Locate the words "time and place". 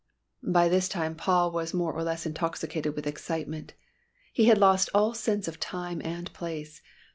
5.59-6.81